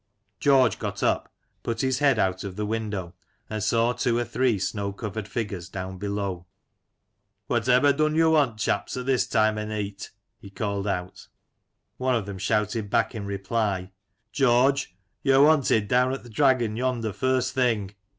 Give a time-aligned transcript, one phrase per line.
[0.39, 1.31] George got up,
[1.61, 3.13] put his head out of the window,
[3.51, 6.47] and saw two or three snow covered figures down below."
[7.45, 10.09] What ever dun yo want, chaps, at this time o' neet?"
[10.41, 11.27] he called out.
[11.97, 13.91] One of them shouted back in reply:"
[14.31, 17.91] George, yo're wanted down at th' Dragon yonder, first thing!"